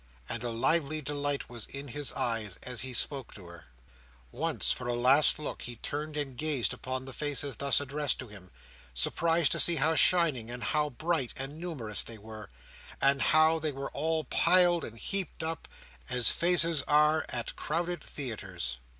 And 0.27 0.43
a 0.43 0.49
lively 0.49 0.99
delight 0.99 1.47
was 1.47 1.67
in 1.67 1.89
his 1.89 2.11
eyes 2.13 2.57
as 2.63 2.81
he 2.81 2.91
spoke 2.91 3.35
to 3.35 3.45
her. 3.45 3.65
Once, 4.31 4.71
for 4.71 4.87
a 4.87 4.95
last 4.95 5.37
look, 5.37 5.61
he 5.61 5.75
turned 5.75 6.17
and 6.17 6.35
gazed 6.35 6.73
upon 6.73 7.05
the 7.05 7.13
faces 7.13 7.57
thus 7.57 7.79
addressed 7.79 8.17
to 8.17 8.27
him, 8.27 8.49
surprised 8.95 9.51
to 9.51 9.59
see 9.59 9.75
how 9.75 9.93
shining 9.93 10.49
and 10.49 10.63
how 10.63 10.89
bright, 10.89 11.35
and 11.37 11.59
numerous 11.59 12.01
they 12.01 12.17
were, 12.17 12.49
and 12.99 13.21
how 13.21 13.59
they 13.59 13.71
were 13.71 13.91
all 13.91 14.23
piled 14.23 14.83
and 14.83 14.97
heaped 14.97 15.43
up, 15.43 15.67
as 16.09 16.31
faces 16.31 16.81
are 16.87 17.23
at 17.29 17.55
crowded 17.55 18.03
theatres. 18.03 18.77